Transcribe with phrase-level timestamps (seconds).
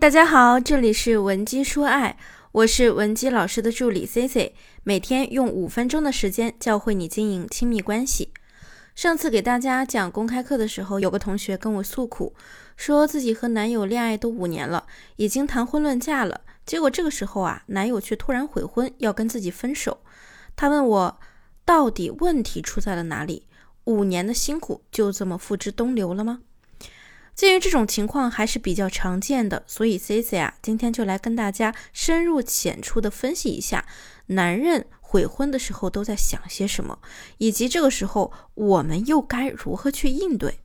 [0.00, 2.16] 大家好，这里是文姬说爱，
[2.50, 8.32] 我是文姬老师的助理 C C，每天用五分钟的时间教会你经营亲密关系。
[8.96, 12.34] 上次给大家讲公开课的时候，有个同学跟我诉苦，
[12.76, 14.84] 说自己和男友恋爱都五年了，
[15.14, 19.98] 已经谈婚论嫁了，结果这个时候啊，男友却突然悔婚，要跟自己分手。
[20.56, 21.20] 他问我，
[21.64, 23.46] 到底问题出在了哪里？
[23.84, 26.40] 五年的辛苦就这么付之东流了吗？
[27.34, 33.86] 鉴于这种情况还是比较常见的，所以 C C 啊，今天就来跟大家深入浅出的分析一下，
[34.26, 37.00] 男人悔婚的时候都在想些什么，
[37.38, 40.60] 以及这个时候我们又该如何去应对。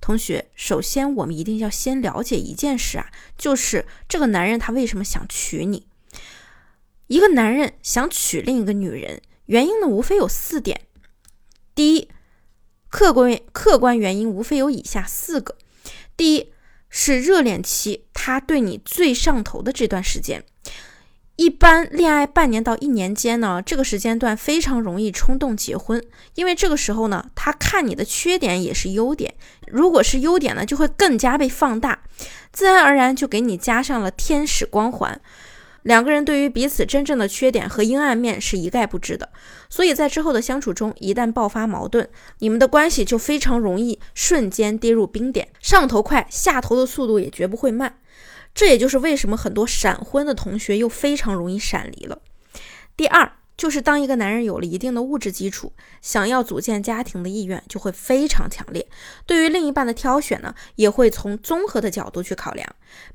[0.00, 5.88] 同学，首先我们一定要先了解一件事啊，就是这个男人他为什么想娶你？
[7.08, 10.82] 一个男人想娶另一个女人，原因呢无非有四点。
[11.74, 12.08] 第一，
[12.88, 15.56] 客观客观原因无非有以下四个。
[16.18, 16.52] 第一
[16.90, 20.42] 是热恋期，他对你最上头的这段时间，
[21.36, 29.32] 一般恋爱半年到一年间呢，这个时间段非常容易冲动结婚，因为这个时候呢，他看你的缺点也是优点，
[29.68, 32.02] 如果是优点呢，就会更加被放大，
[32.52, 35.20] 自然而然就给你加上了天使光环。
[35.88, 39.30] 两个人对于彼此真正的缺点和阴暗面是一概不知的，
[39.70, 42.06] 所以在之后的相处中，一旦爆发矛盾，
[42.40, 47.98] 你们的关系就非常容易瞬间跌入冰点，上头快，下头的速度也绝不会慢。
[48.54, 52.20] 这也就是为什么很多闪婚的同学又非常容易闪离了。
[52.94, 53.32] 第二。
[53.58, 58.88] 就是当一个男人有了一定的物质基础，想要组建家庭的意愿就会非常强烈。
[59.26, 62.66] 对于另一半的挑选呢，也会从综合的角度去考量。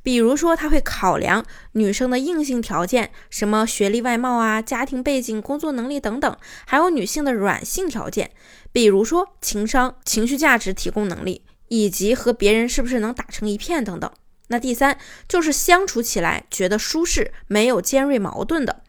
[0.04, 8.32] 比如说，他会考量女生的硬性条件，什么学历、外貌啊、家庭背景、工作能力等等，还有女性的软性条件，
[8.74, 14.12] 比如说情商、情绪价值提供能力，以及和别人是不是能打成一片等等。
[14.50, 14.98] 那第三
[15.30, 18.82] 就是相处起来觉得舒适，没有尖锐矛盾的。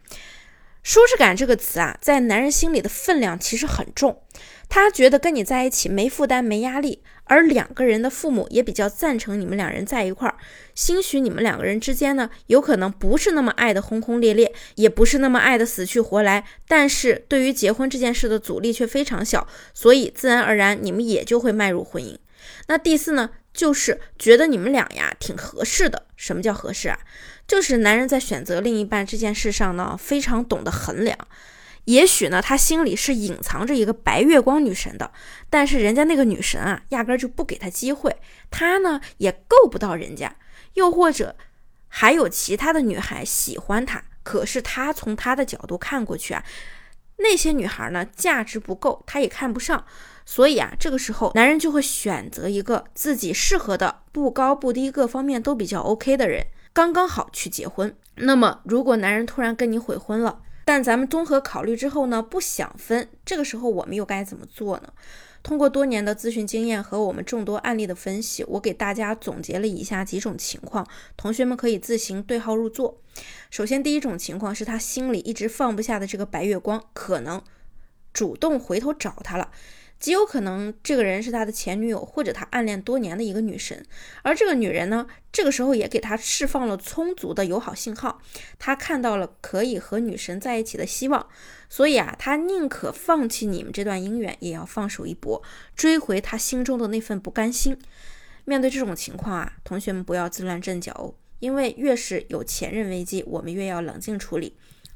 [0.84, 4.22] 舒适感这个词啊，在男人心里的分量其实很重。
[4.68, 10.36] 他觉得跟你在一起没负担、没压力，而两个人的父母也比较赞成你们两人在一块儿。
[10.74, 22.16] 兴许你们两个人之间呢，有可能不是那么爱的轰轰烈烈，也不是那么爱的死去活来，但是对于结婚这件事的阻力却非常小，所以自然而然你们也就会迈入婚姻。
[22.68, 26.06] 那第四呢，就是觉得你们俩呀挺合适的。
[26.16, 26.98] 什么叫合适啊？
[27.46, 31.16] 就是男人在选择另一半这件事上呢，非常懂得衡量。
[31.84, 35.12] 也许呢，他心里是隐藏着一个白月光女神的，
[35.50, 38.16] 但是人家那个女神啊，压根就不给他机会，
[38.50, 40.34] 他呢也够不到人家。
[40.72, 41.36] 又或者
[41.88, 46.42] 还有其他的女孩喜欢他，可是他从他的角度看过去啊，
[47.18, 49.84] 那些女孩呢价值不够，他也看不上。
[50.26, 56.46] 所以啊，这个时候男人就会选择一个自己适合的，不高不低，各方面都比较 OK 的人。
[56.72, 57.94] 刚刚好去结婚。
[58.16, 64.92] 那么，如果男人突然跟你悔婚了，但咱们综合考虑之后呢，不想分，这个时候我们又该怎么做呢？
[65.42, 70.86] 通过多年的咨询经验和我们众多案例的分析，我给大家总结了以下几种情况，
[71.18, 72.98] 同学们可以自行对号入座。
[73.50, 77.42] 首先，第一种情况是他心里一直放不下的这个白月光，可能
[78.14, 79.50] 主动回头找他了。
[79.98, 83.82] 极有可能这个人是他的前女友，或者他暗恋多年的一个女神，
[84.22, 88.20] 而这个女人呢，这个时候也给他释放了充足的友好信号，
[88.58, 91.26] 他看到了可以和女神在一起的希望，
[91.70, 95.42] 所以啊，他宁可放弃你们这段姻缘，也要放手一搏，
[95.74, 97.78] 追回他心中的那份不甘心。
[98.44, 104.54] 面对这种情况啊，同学们不要自乱阵脚哦，因为越是有前任危机，我们越要冷静处理。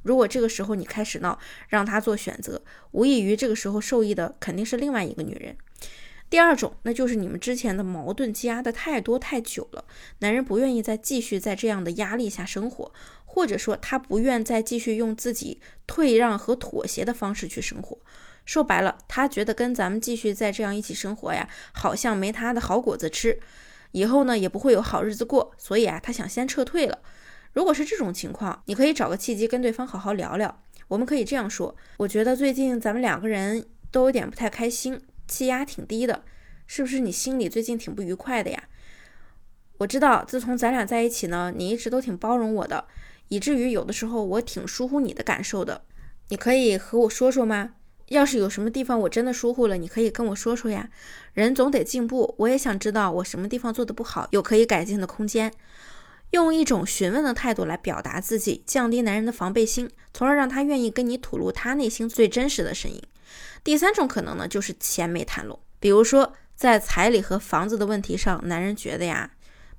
[0.09, 1.39] 如果这个时候你开始闹，
[1.69, 5.55] 让他做选择，无异于这个时候受益的肯定是另外一个女人。
[6.31, 9.85] 第二种，那就是你们之前的矛盾积压的太多太久了，
[10.21, 12.91] 男人不愿意再继续在这样的压力下生活，
[13.27, 17.99] 或者说他不愿再继续用自己退让和妥协的方式去生活。
[18.47, 23.39] 说白了，他觉得跟咱们继续再这样一起生活呀，好像没他的好果子吃，
[23.93, 26.99] 以后呢也不会有好日子过，所以啊，他想先撤退了。
[27.59, 30.63] 如果是这种情况，你可以找个契机跟对方好好聊聊。
[30.87, 36.23] 我们可以这样说：我觉得最近咱们两个人都有点不太开心，气压挺低的，
[36.69, 38.63] 是不是你心里最近挺不愉快的呀？
[39.79, 42.85] 我知道，自从咱俩在一起呢，你一直都挺包容我的，
[43.27, 45.83] 以至于有的时候我挺疏忽你的感受的。
[46.29, 47.71] 你可以和我说说吗？
[48.11, 50.89] 要是有什么地方我真的疏忽了，你可以跟我说说呀。
[51.35, 55.53] 人总得进步，我也想知道我什么地方做的不好，有可以改进的空间。
[56.31, 63.03] 用一种询问的态度来表达自己，降低男人的防备心，从而让他愿意跟你吐露他内心最真实的声音。
[63.65, 65.59] 第三种可能呢，就是钱没谈拢。
[65.81, 69.31] 比如说，在彩礼和房子的问题上，男人觉得呀，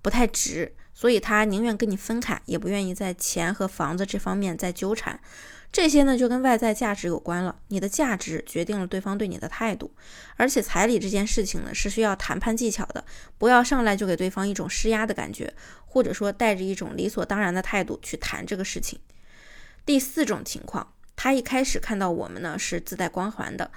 [0.02, 5.20] 不太值，所以他宁愿跟你分开，也不愿意在钱和房子这方面再纠缠。
[5.72, 7.56] 这些呢，就跟外在价值有关了。
[7.68, 9.92] 你的价值决定了对方对你的态度，
[10.36, 13.06] 而且彩礼这件事情呢，是需要谈判技巧的，
[13.38, 15.54] 不要上来就给对方一种施压的感觉，
[15.86, 19.00] 或者说带着一种理所当然的态度去谈这个事情。
[19.86, 23.70] 第四种情况，他一开始看到我们呢是自带光环的，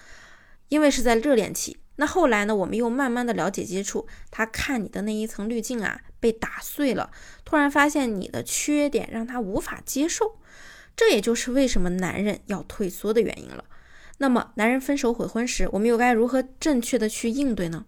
[0.68, 1.76] 因为是在热恋期。
[1.96, 7.10] 那后来呢，我们又慢慢的了解接触，他看你的那一层滤镜啊被打碎了，
[7.44, 10.38] 突然发现你的缺点让他无法接受。
[10.96, 13.64] 这也就是为什么男人要退缩的原因了。
[14.18, 17.86] 那么，男人分手悔婚时，我们又该如何正确的去应对呢？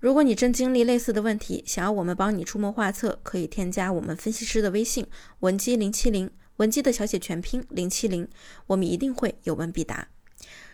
[0.00, 5.06] 如果你正经历类似的问题，想要我们帮你出谋划策，可以添加我们分析师的微信
[5.40, 8.26] 文姬零七零，文姬的小写全拼零七零，
[8.68, 10.08] 我们一定会有问必答。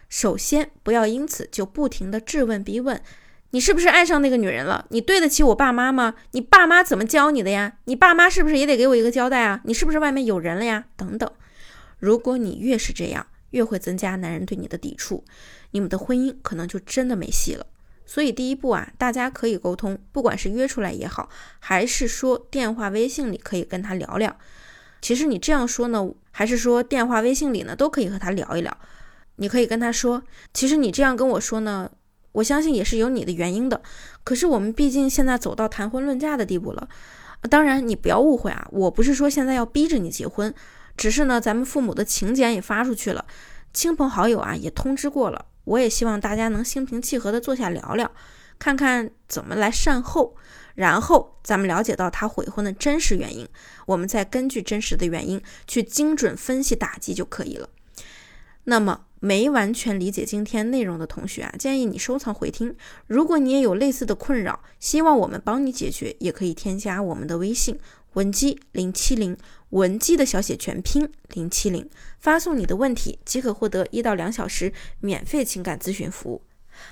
[0.08, 3.02] 首先，不要因此就不停的质问逼问，
[3.50, 4.86] 你是不是爱上那个女人了？
[4.90, 6.14] 你对得起我爸妈吗？
[6.30, 7.78] 你爸妈怎么教你的呀？
[7.86, 9.60] 你爸妈是不是也得给我一个交代啊？
[9.64, 10.86] 你是不是外面有人了呀？
[10.96, 11.28] 等等。
[11.98, 15.24] 如果你越是这样，越会增加男人对你的抵触，
[15.70, 17.66] 你们的婚姻可能就真的没戏了。
[18.04, 21.28] 所以第一步啊，大家可以沟通，不管是约出来也好，
[21.58, 24.36] 还是说电话、微信里可以跟他聊聊。
[25.00, 28.76] 其实你这样说呢，还是说电话、微信里呢，都可以和他聊一聊。
[29.36, 30.22] 你可以跟他说，
[30.54, 31.90] 其实你这样跟我说呢，
[32.32, 33.82] 我相信也是有你的原因的。
[34.22, 36.88] 可是我们毕竟现在走到谈婚论嫁的地步了。
[37.50, 40.52] 当然，你不要误会啊，我不是说现在要逼着你结婚。
[40.96, 43.24] 只是呢，咱们父母的请柬也发出去了，
[43.72, 45.46] 亲朋好友啊也通知过了。
[45.64, 48.10] 我也希望大家能心平气和的坐下聊聊，
[48.58, 50.36] 看看怎么来善后，
[50.76, 53.48] 然后咱们了解到他悔婚的真实原因，
[53.86, 57.68] 我们再根据真实的原因去精准分析打击就可以了。
[58.68, 62.76] 那么没完全理解今天内容的同学啊，建议你收藏回听。
[63.08, 67.78] 如果你也有类似的困扰，希望我们帮你解决，也可以添加我们的微信。
[68.14, 69.36] 文姬零七零，
[69.70, 76.42] 文姬的小写全拼零七零，发送你的问题即可获得一到两小时免费情感咨询服务。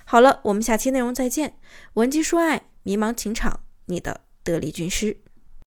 [0.05, 1.57] 好了，我们下期内容再见。
[1.95, 5.19] 文姬说爱，迷茫情场，你的得力军师。